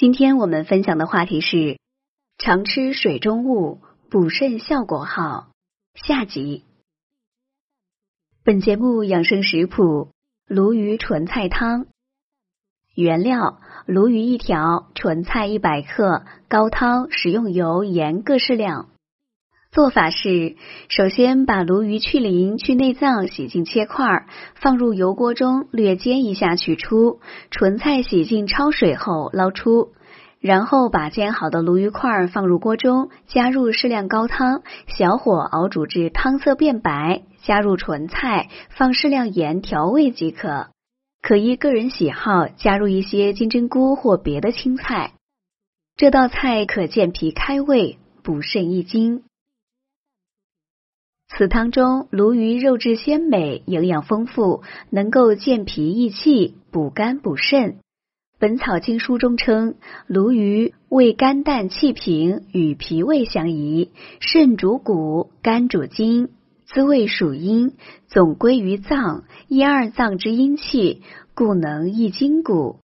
[0.00, 1.78] 今天我们分享的话题是
[2.38, 5.50] 常吃水中物补肾效果好。
[5.92, 6.64] 下集。
[8.42, 10.08] 本节目养生食谱：
[10.46, 11.86] 鲈鱼纯菜汤。
[12.94, 18.88] 原料：鲈鱼一条，纯菜一百克，高汤、食用油、盐各适量。
[19.72, 20.56] 做法是：
[20.88, 24.26] 首先把鲈鱼去鳞、去内脏，洗净切块，
[24.56, 27.20] 放入油锅中略煎一下，取出。
[27.52, 29.92] 纯菜洗净焯水后捞出。
[30.40, 40.70] 然后把煎好的鲈鱼块放入锅中，加入适量高汤，小火熬煮至汤色变白，加入纯菜，放适量盐调味即可。
[41.22, 45.12] 可依个人喜好加入一些金针菇或别的青菜。
[45.96, 49.22] 这道菜可健脾开胃、补肾益精。
[51.36, 57.72] 此汤中鲈鱼肉质鲜美，营养丰富，能够健脾益气、补肝补肾。
[58.40, 59.76] 《本草经书》中称，
[60.08, 66.30] 鲈鱼味甘淡气平，与脾胃相宜，肾主骨，肝主筋，
[66.66, 67.74] 滋味属阴，
[68.08, 71.02] 总归于脏，一二脏之阴气，
[71.34, 72.80] 故能益筋骨。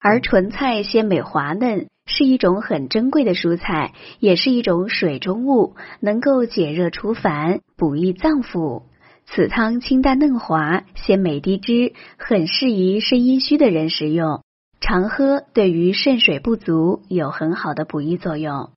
[0.00, 8.82] 而纯菜鲜美滑嫩，是一种很珍贵的蔬菜，也是一种水中物，能够解热除烦，补益脏腑。
[9.26, 14.42] 此汤清淡嫩滑，鲜美低脂，很适宜肾阴虚的人食用。
[14.80, 18.68] 常喝对于肾水不足有很好的补益作用。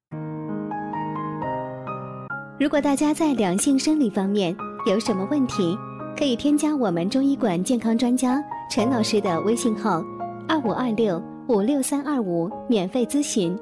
[2.57, 5.77] 如果大家在两性生理方面有什么问题，
[6.17, 8.41] 可以添加我们中医馆健康专家
[8.71, 10.01] 陈老师的微信号：
[10.47, 13.57] 二五二六五六三二五，免费咨询。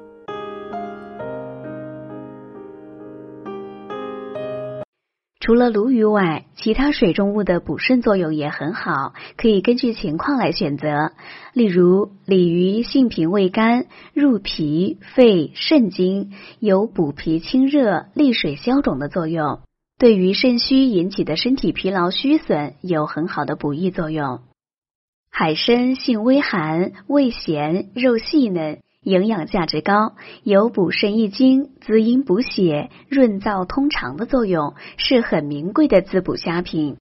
[5.38, 11.12] 除了鲈鱼外，其他水中物的补肾作用也很好，可以根据情况来选择。
[11.52, 19.60] 例如，鲤鱼性平味甘，入脾、肺、肾经，有补脾清热、利水消肿的作用，
[19.96, 24.40] 对于肾虚引起的身体疲劳虚损有很好的补益作用。
[25.38, 28.78] 海参性微寒，味咸，肉细嫩。
[29.02, 36.96] 营养价值高，有补肾益精、滋阴补血、润燥通肠的作用，是很名贵的滋补佳品。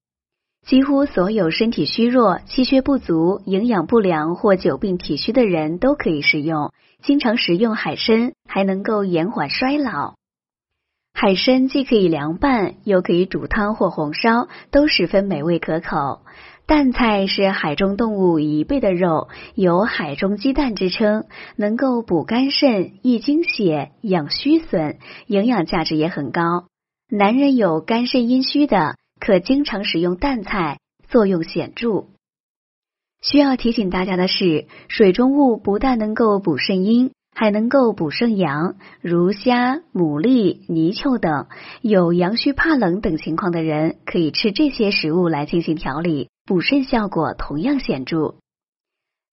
[0.67, 6.73] 几乎所有身体虚弱、气血不足、营养不良或久病体虚的人都可以食用。
[7.01, 10.15] 经常食用海参，还能够延缓衰老。
[11.13, 16.19] 海参既可以凉拌，又可以煮汤或红烧，都十分美味可口。
[16.67, 26.65] 蛋菜是海中动物一倍的肉，有“海中鸡蛋”之称，能够补肝肾、益精血、养虚损，营养价值也很高。
[27.07, 32.05] 男人有肝肾阴虚的，可经常食用蛋菜，作用显著。
[33.21, 37.11] 需要提醒大家的是，水中物不但能够补肾阴。
[37.37, 41.47] 还能够补肾阳，如虾、牡蛎、泥鳅等。
[41.81, 48.35] 有阳虚怕冷等情况的人，可以吃这些食物来进行调理，补肾效果同样显著。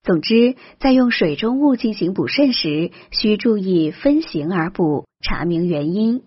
[0.02, 6.22] 总之，在用水中物进行补肾时，需注意分型而补，查明原因。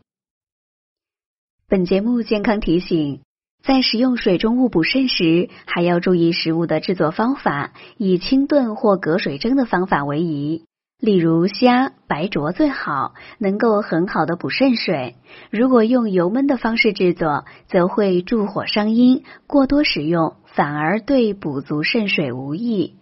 [1.68, 3.22] 本节目健康提醒：
[3.64, 10.66] 在食用水中物补肾时，还要注意食物的制作方法，以清炖或隔水蒸的方法为宜。
[11.00, 15.16] 例如虾白灼最好，能够很好的补肾水。
[15.52, 22.96] 如果用油焖的方式制作，则会助火伤阴，过多食用反而对补足肾水无益。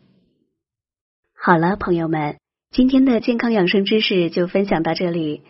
[1.40, 2.38] 好了，朋友们，
[2.72, 5.44] 今天的健康养生知识就分享到这里。